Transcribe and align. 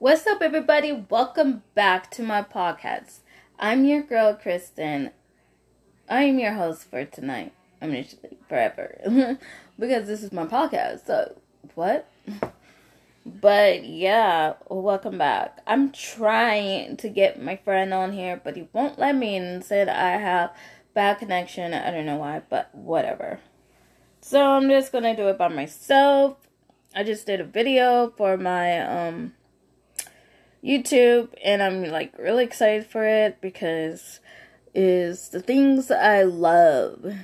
What's 0.00 0.28
up, 0.28 0.42
everybody? 0.42 0.92
Welcome 0.92 1.64
back 1.74 2.08
to 2.12 2.22
my 2.22 2.40
podcast. 2.40 3.18
I'm 3.58 3.84
your 3.84 4.00
girl, 4.00 4.32
Kristen. 4.32 5.10
I 6.08 6.22
am 6.22 6.38
your 6.38 6.52
host 6.52 6.88
for 6.88 7.04
tonight. 7.04 7.52
I'm 7.82 7.92
usually 7.92 8.38
forever 8.48 8.96
because 9.76 10.06
this 10.06 10.22
is 10.22 10.30
my 10.30 10.46
podcast. 10.46 11.04
So, 11.08 11.40
what? 11.74 12.08
But 13.26 13.84
yeah, 13.84 14.54
welcome 14.68 15.18
back. 15.18 15.58
I'm 15.66 15.90
trying 15.90 16.96
to 16.98 17.08
get 17.08 17.42
my 17.42 17.56
friend 17.56 17.92
on 17.92 18.12
here, 18.12 18.40
but 18.42 18.54
he 18.54 18.68
won't 18.72 19.00
let 19.00 19.16
me 19.16 19.34
and 19.36 19.64
said 19.64 19.88
I 19.88 20.10
have 20.10 20.54
bad 20.94 21.18
connection. 21.18 21.74
I 21.74 21.90
don't 21.90 22.06
know 22.06 22.18
why, 22.18 22.42
but 22.48 22.72
whatever. 22.72 23.40
So 24.20 24.40
I'm 24.40 24.68
just 24.68 24.92
gonna 24.92 25.16
do 25.16 25.26
it 25.26 25.38
by 25.38 25.48
myself. 25.48 26.36
I 26.94 27.02
just 27.02 27.26
did 27.26 27.40
a 27.40 27.44
video 27.44 28.14
for 28.16 28.36
my 28.36 28.78
um 28.80 29.34
YouTube 30.62 31.32
and 31.44 31.62
I'm 31.62 31.84
like 31.84 32.16
really 32.18 32.44
excited 32.44 32.86
for 32.86 33.04
it 33.06 33.40
because 33.40 34.20
is 34.74 35.30
the 35.30 35.40
things 35.40 35.90
I 35.90 36.22
love. 36.22 37.14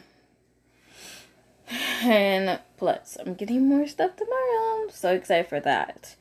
And 2.02 2.60
plus, 2.76 3.16
I'm 3.18 3.34
getting 3.34 3.68
more 3.68 3.86
stuff 3.86 4.16
tomorrow. 4.16 4.82
I'm 4.82 4.90
so 4.90 5.14
excited 5.14 5.48
for 5.48 5.60
that. 5.60 6.16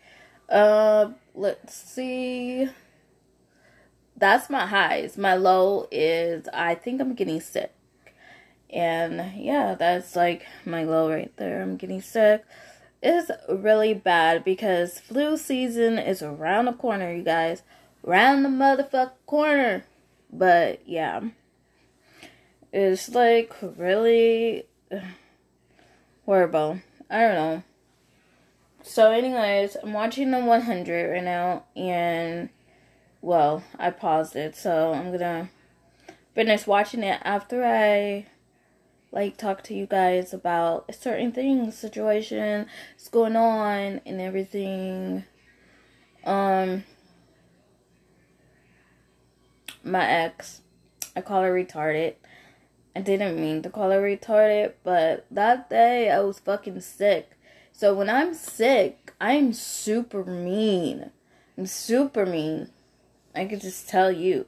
Uh, 0.48 1.12
let's 1.36 1.76
see. 1.76 2.70
That's 4.16 4.50
my 4.50 4.66
highs. 4.68 5.18
My 5.18 5.36
low 5.36 5.88
is 5.92 6.48
I 6.54 6.76
think 6.76 7.02
I'm 7.02 7.14
getting 7.14 7.42
sick. 7.42 7.74
And 8.70 9.34
yeah, 9.38 9.76
that's 9.76 10.16
like 10.16 10.46
my 10.66 10.84
low 10.84 11.10
right 11.10 11.36
there. 11.38 11.62
I'm 11.62 11.78
getting 11.78 12.02
sick. 12.02 12.46
It's 13.06 13.30
really 13.50 13.94
bad 13.94 14.46
because 14.46 15.02
flu 15.02 15.36
season 15.36 16.00
is 16.00 16.22
around 16.22 16.66
the 16.66 16.74
corner, 16.74 17.14
you 17.14 17.22
guys. 17.22 17.62
Around 18.08 18.44
the 18.44 18.50
motherfucker 18.50 19.12
corner. 19.26 19.84
But 20.32 20.88
yeah. 20.88 21.20
It's 22.72 23.10
like 23.10 23.54
really 23.62 24.64
horrible. 26.26 26.80
I 27.10 27.20
don't 27.20 27.36
know. 27.36 27.64
So, 28.84 29.12
anyways, 29.12 29.76
I'm 29.84 29.92
watching 29.92 30.32
the 30.32 30.40
100 30.40 31.12
right 31.12 31.24
now, 31.24 31.64
and 31.76 32.50
well, 33.22 33.64
I 33.80 33.92
paused 33.92 34.36
it, 34.36 34.56
so 34.58 34.94
I'm 34.94 35.12
gonna 35.12 35.50
finish 36.36 36.68
watching 36.68 37.04
it 37.04 37.22
after 37.24 37.64
I 37.64 38.28
like 39.14 39.38
talk 39.38 39.62
to 39.64 39.76
you 39.76 39.86
guys 39.86 40.34
about 40.34 40.94
certain 40.94 41.32
things, 41.32 41.78
situation, 41.78 42.66
what's 42.96 43.08
going 43.10 43.36
on, 43.36 44.02
and 44.06 44.20
everything. 44.20 45.24
Um, 46.26 46.84
my 49.84 50.04
ex, 50.06 50.62
I 51.16 51.22
call 51.22 51.44
her 51.44 51.54
retarded. 51.54 52.16
I 52.96 53.02
didn't 53.02 53.40
mean 53.40 53.62
to 53.62 53.70
call 53.70 53.92
her 53.92 54.02
retarded, 54.02 54.74
but 54.84 55.28
that 55.30 55.70
day 55.70 56.10
I 56.10 56.20
was 56.22 56.40
fucking 56.40 56.82
sick. 56.82 57.38
So 57.72 57.94
when 57.94 58.10
I'm 58.10 58.34
sick, 58.34 59.14
I'm 59.22 59.54
super 59.54 60.24
mean. 60.26 61.12
I'm 61.56 61.68
super 61.68 62.26
mean. 62.26 62.70
I 63.36 63.46
can 63.46 63.60
just 63.60 63.88
tell 63.88 64.12
you. 64.12 64.48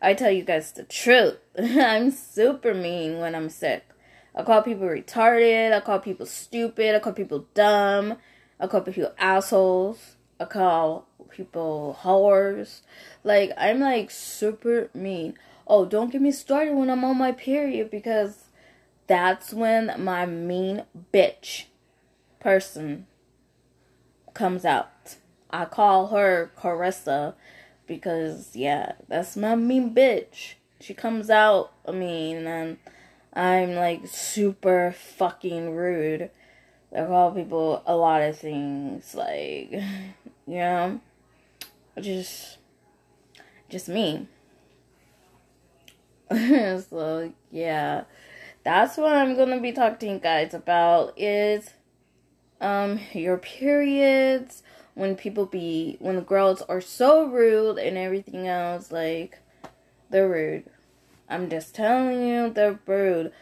I 0.00 0.14
tell 0.14 0.30
you 0.30 0.44
guys 0.44 0.72
the 0.72 0.84
truth. 0.84 1.38
I'm 1.58 2.10
super 2.10 2.74
mean 2.74 3.18
when 3.18 3.34
I'm 3.34 3.48
sick. 3.48 3.84
I 4.34 4.42
call 4.42 4.62
people 4.62 4.86
retarded. 4.86 5.72
I 5.72 5.80
call 5.80 5.98
people 5.98 6.26
stupid. 6.26 6.94
I 6.94 6.98
call 6.98 7.14
people 7.14 7.46
dumb. 7.54 8.16
I 8.60 8.66
call 8.66 8.82
people 8.82 9.12
assholes. 9.18 10.16
I 10.38 10.44
call 10.44 11.08
people 11.30 11.98
whores. 12.02 12.82
Like, 13.24 13.52
I'm 13.56 13.80
like 13.80 14.10
super 14.10 14.90
mean. 14.92 15.34
Oh, 15.66 15.86
don't 15.86 16.12
get 16.12 16.20
me 16.20 16.30
started 16.30 16.74
when 16.74 16.90
I'm 16.90 17.04
on 17.04 17.16
my 17.16 17.32
period 17.32 17.90
because 17.90 18.44
that's 19.06 19.52
when 19.52 19.92
my 19.98 20.26
mean 20.26 20.84
bitch 21.12 21.64
person 22.40 23.06
comes 24.34 24.64
out. 24.64 25.16
I 25.50 25.64
call 25.64 26.08
her 26.08 26.52
Carissa 26.56 27.34
because, 27.86 28.54
yeah, 28.54 28.92
that's 29.08 29.36
my 29.36 29.54
mean 29.54 29.94
bitch. 29.94 30.54
She 30.80 30.94
comes 30.94 31.30
out, 31.30 31.72
I 31.86 31.92
mean, 31.92 32.46
and 32.46 32.78
I'm 33.32 33.74
like 33.74 34.06
super 34.06 34.94
fucking 34.96 35.74
rude. 35.74 36.30
I 36.96 37.04
call 37.04 37.32
people 37.32 37.82
a 37.86 37.96
lot 37.96 38.22
of 38.22 38.38
things, 38.38 39.14
like, 39.14 39.72
you 39.72 39.82
know, 40.46 41.00
just, 42.00 42.58
just 43.68 43.88
me. 43.88 44.28
so, 46.30 47.32
yeah, 47.50 48.04
that's 48.64 48.96
what 48.96 49.14
I'm 49.14 49.36
gonna 49.36 49.60
be 49.60 49.72
talking 49.72 49.98
to 49.98 50.14
you 50.14 50.18
guys 50.18 50.54
about 50.54 51.12
is, 51.16 51.70
um, 52.60 53.00
your 53.12 53.36
periods, 53.36 54.62
when 54.96 55.14
people 55.14 55.46
be, 55.46 55.96
when 56.00 56.16
the 56.16 56.22
girls 56.22 56.62
are 56.62 56.80
so 56.80 57.26
rude 57.26 57.78
and 57.78 57.96
everything 57.96 58.48
else, 58.48 58.90
like, 58.90 59.38
they're 60.10 60.28
rude 60.28 60.64
I'm 61.28 61.50
just 61.50 61.74
telling 61.74 62.26
you, 62.26 62.50
they're 62.50 62.78
rude 62.86 63.32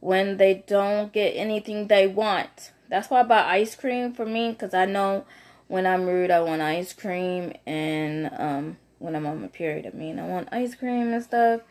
when 0.00 0.36
they 0.36 0.64
don't 0.66 1.12
get 1.12 1.30
anything 1.30 1.88
they 1.88 2.06
want. 2.06 2.72
That's 2.88 3.10
why 3.10 3.20
I 3.20 3.22
buy 3.24 3.44
ice 3.44 3.74
cream 3.74 4.12
for 4.12 4.24
me 4.24 4.52
because 4.52 4.74
I 4.74 4.86
know 4.86 5.24
when 5.68 5.86
I'm 5.86 6.06
rude, 6.06 6.30
I 6.30 6.40
want 6.40 6.62
ice 6.62 6.92
cream, 6.92 7.52
and 7.66 8.30
um, 8.36 8.76
when 8.98 9.16
I'm 9.16 9.26
on 9.26 9.40
my 9.40 9.48
period, 9.48 9.86
I 9.86 9.96
mean, 9.96 10.18
I 10.18 10.26
want 10.26 10.48
ice 10.52 10.74
cream 10.74 11.12
and 11.12 11.22
stuff. 11.22 11.62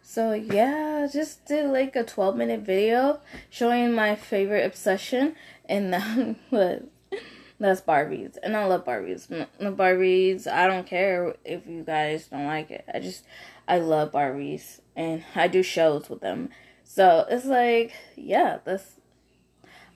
So 0.00 0.32
yeah, 0.32 1.06
just 1.12 1.44
did 1.44 1.66
like 1.66 1.94
a 1.96 2.04
12 2.04 2.36
minute 2.36 2.60
video 2.60 3.20
showing 3.50 3.92
my 3.92 4.14
favorite 4.16 4.64
obsession, 4.64 5.36
and 5.68 5.92
that 5.92 6.36
was 6.50 6.82
that's 7.62 7.80
Barbies, 7.80 8.36
and 8.42 8.56
I 8.56 8.66
love 8.66 8.84
Barbies. 8.84 9.28
The 9.28 9.46
Barbies, 9.70 10.46
I 10.46 10.66
don't 10.66 10.86
care 10.86 11.34
if 11.44 11.66
you 11.66 11.84
guys 11.84 12.26
don't 12.26 12.46
like 12.46 12.70
it. 12.70 12.84
I 12.92 12.98
just 12.98 13.24
I 13.68 13.78
love 13.78 14.12
Barbies 14.12 14.80
and 14.96 15.24
I 15.34 15.48
do 15.48 15.62
shows 15.62 16.10
with 16.10 16.20
them. 16.20 16.50
So 16.84 17.24
it's 17.30 17.46
like, 17.46 17.92
yeah, 18.16 18.58
that's 18.64 18.96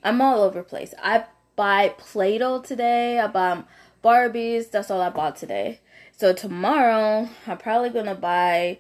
I'm 0.05 0.21
all 0.21 0.43
over 0.43 0.63
place. 0.63 0.95
I 1.03 1.25
buy 1.57 1.95
Play-Doh 1.99 2.63
today. 2.63 3.19
I 3.19 3.27
buy 3.27 3.65
Barbies. 4.05 4.71
That's 4.71 4.91
all 4.91 5.01
I 5.01 5.11
bought 5.11 5.37
today. 5.37 5.81
So 6.17 6.33
tomorrow 6.33 7.29
I'm 7.47 7.59
probably 7.59 7.91
gonna 7.91 8.15
buy. 8.15 8.79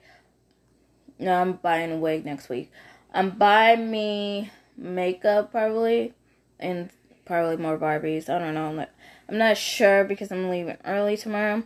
No, 1.18 1.41
I'm 1.41 1.54
buying 1.54 1.92
a 1.92 1.97
wig 1.97 2.24
next 2.24 2.48
week. 2.48 2.70
I'm 3.12 3.30
buying 3.30 3.91
me 3.91 4.50
makeup 4.76 5.50
probably, 5.50 6.14
and 6.60 6.91
probably 7.26 7.59
more 7.59 7.76
Barbies. 7.76 8.31
I 8.31 8.38
don't 8.38 8.54
know. 8.54 8.69
I'm 8.69 8.76
not, 8.76 8.91
I'm 9.28 9.38
not 9.38 9.59
sure 9.59 10.04
because 10.04 10.32
I'm 10.32 10.48
leaving 10.48 10.78
early 10.84 11.16
tomorrow. 11.16 11.64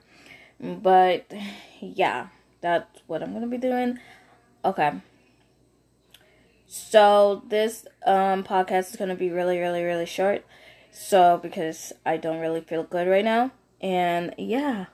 But 0.59 1.33
yeah 1.81 2.29
that's 2.61 3.01
what 3.07 3.23
I'm 3.23 3.33
gonna 3.33 3.47
be 3.47 3.59
doing. 3.59 3.99
Okay. 4.65 4.93
So 6.67 7.43
this 7.49 7.87
um 8.07 8.45
podcast 8.45 8.91
is 8.91 8.97
gonna 8.97 9.15
be 9.15 9.31
really, 9.31 9.59
really, 9.59 9.83
really 9.83 10.07
short. 10.07 10.45
So 10.93 11.39
because 11.43 11.93
I 12.05 12.17
don't 12.17 12.41
really 12.41 12.61
feel 12.61 12.83
good 12.83 13.09
right 13.09 13.25
now. 13.25 13.53
And 13.81 14.35
yeah. 14.39 14.87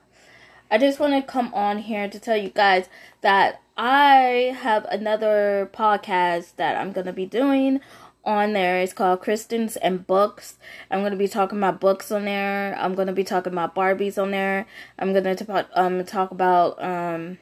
I 0.69 0.77
just 0.77 0.99
want 0.99 1.13
to 1.13 1.21
come 1.21 1.53
on 1.53 1.77
here 1.77 2.09
to 2.09 2.19
tell 2.19 2.35
you 2.35 2.49
guys 2.49 2.89
that 3.21 3.61
I 3.77 4.53
have 4.59 4.83
another 4.85 5.69
podcast 5.73 6.57
that 6.57 6.77
I'm 6.77 6.91
gonna 6.91 7.13
be 7.13 7.25
doing 7.25 7.79
on 8.27 8.53
there. 8.53 8.79
It's 8.79 8.93
called 8.93 9.21
Kristen's 9.21 9.77
and 9.77 10.05
Books. 10.05 10.57
I'm 10.91 11.01
gonna 11.01 11.15
be 11.15 11.29
talking 11.29 11.57
about 11.57 11.79
books 11.79 12.11
on 12.11 12.25
there. 12.25 12.75
I'm 12.77 12.93
gonna 12.93 13.13
be 13.13 13.23
talking 13.23 13.53
about 13.53 13.73
Barbies 13.73 14.21
on 14.21 14.31
there. 14.31 14.67
I'm 14.99 15.13
gonna 15.13 15.33
talk 15.33 15.67
um 15.73 16.03
talk 16.03 16.31
about 16.31 16.81
um 16.83 17.37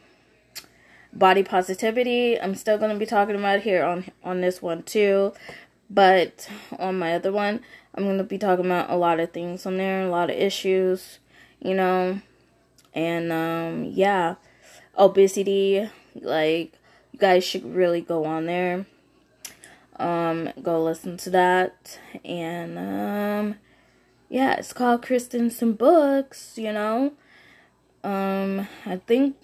body 1.12 1.42
positivity. 1.42 2.40
I'm 2.40 2.54
still 2.56 2.78
to 2.78 2.96
be 2.96 3.08
talking 3.08 3.36
about 3.36 3.62
here 3.62 3.84
on 3.84 4.06
on 4.24 4.42
this 4.42 4.62
one 4.62 4.84
too, 4.84 5.34
but 5.90 6.48
on 6.78 7.00
my 7.00 7.16
other 7.16 7.32
one, 7.32 7.62
I'm 7.96 8.18
to 8.18 8.24
be 8.24 8.38
talking 8.38 8.66
about 8.66 8.90
a 8.92 8.96
lot 8.96 9.20
of 9.20 9.32
things 9.32 9.66
on 9.66 9.78
there, 9.78 10.04
a 10.04 10.10
lot 10.10 10.30
of 10.30 10.38
issues, 10.38 11.18
you 11.60 11.74
know. 11.74 12.22
And 12.94 13.32
um 13.32 13.86
yeah, 13.86 14.36
obesity 14.98 15.90
like 16.14 16.74
you 17.12 17.20
guys 17.20 17.44
should 17.44 17.66
really 17.66 18.02
go 18.02 18.26
on 18.26 18.46
there. 18.46 18.86
Um 19.98 20.52
go 20.62 20.84
listen 20.84 21.18
to 21.18 21.30
that 21.32 22.00
and 22.24 22.78
um 22.78 23.56
yeah, 24.30 24.56
it's 24.56 24.74
called 24.74 25.04
Kristen's 25.04 25.62
and 25.62 25.78
Books, 25.78 26.58
you 26.58 26.74
know. 26.74 27.14
Um 28.04 28.68
I 28.86 28.98
think 28.98 29.38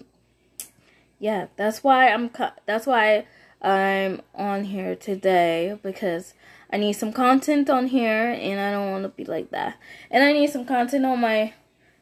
yeah, 1.18 1.46
that's 1.56 1.84
why 1.84 2.08
I'm 2.08 2.30
that's 2.66 2.86
why 2.86 3.26
I'm 3.62 4.22
on 4.34 4.64
here 4.64 4.96
today 4.96 5.78
because 5.82 6.34
I 6.70 6.78
need 6.78 6.94
some 6.94 7.12
content 7.12 7.70
on 7.70 7.86
here 7.86 8.30
and 8.32 8.58
I 8.58 8.72
don't 8.72 8.90
want 8.90 9.04
to 9.04 9.08
be 9.10 9.24
like 9.24 9.50
that. 9.50 9.78
And 10.10 10.24
I 10.24 10.32
need 10.32 10.50
some 10.50 10.64
content 10.64 11.06
on 11.06 11.20
my 11.20 11.52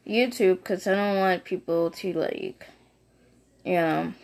YouTube 0.07 0.59
because 0.59 0.87
I 0.87 0.95
don't 0.95 1.17
want 1.17 1.45
people 1.45 1.91
to 1.91 2.13
like, 2.15 2.67
you 3.65 3.75
know. 3.75 4.15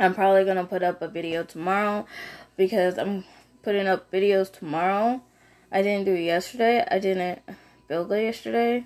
I'm 0.00 0.14
probably 0.14 0.44
gonna 0.44 0.64
put 0.64 0.82
up 0.82 1.02
a 1.02 1.08
video 1.08 1.42
tomorrow 1.42 2.06
because 2.58 2.98
I'm 2.98 3.24
putting 3.62 3.86
up 3.86 4.12
videos 4.12 4.52
tomorrow. 4.52 5.22
I 5.72 5.80
didn't 5.80 6.04
do 6.04 6.14
it 6.14 6.24
yesterday. 6.24 6.84
I 6.90 6.98
didn't 6.98 7.40
feel 7.88 8.04
good 8.04 8.22
yesterday. 8.22 8.84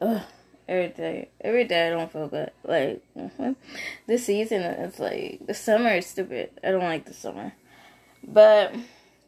Ugh, 0.00 0.22
every 0.66 0.88
day, 0.88 1.28
every 1.42 1.64
day 1.64 1.88
I 1.88 1.90
don't 1.90 2.10
feel 2.10 2.28
good. 2.28 2.52
Like 2.64 3.02
this 4.06 4.24
season 4.24 4.62
is 4.62 4.98
like 4.98 5.46
the 5.46 5.52
summer 5.52 5.90
is 5.90 6.06
stupid. 6.06 6.52
I 6.64 6.70
don't 6.70 6.84
like 6.84 7.04
the 7.04 7.12
summer, 7.12 7.52
but 8.26 8.74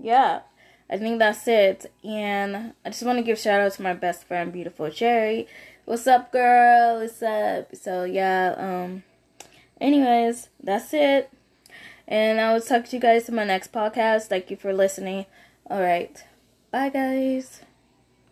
yeah. 0.01 0.41
I 0.91 0.97
think 0.97 1.19
that's 1.19 1.47
it. 1.47 1.93
And 2.03 2.73
I 2.83 2.89
just 2.89 3.03
want 3.03 3.19
to 3.19 3.23
give 3.23 3.39
shout 3.39 3.61
out 3.61 3.73
to 3.73 3.83
my 3.83 3.93
best 3.93 4.25
friend, 4.25 4.51
beautiful 4.51 4.89
Cherry. 4.89 5.47
What's 5.85 6.07
up, 6.07 6.33
girl? 6.33 7.01
What's 7.01 7.23
up? 7.23 7.77
So 7.77 8.05
yeah, 8.05 8.55
um 8.57 9.03
anyways, 9.83 10.49
that's 10.63 10.95
it. 10.95 11.31
And 12.09 12.41
I 12.41 12.55
will 12.55 12.63
talk 12.63 12.87
to 12.87 12.97
you 12.97 13.01
guys 13.01 13.29
in 13.29 13.35
my 13.35 13.45
next 13.45 13.71
podcast. 13.71 14.29
Thank 14.29 14.51
you 14.51 14.57
for 14.57 14.73
listening. 14.73 15.27
All 15.71 15.83
right. 15.83 16.25
Bye, 16.71 16.89
guys. 16.89 17.61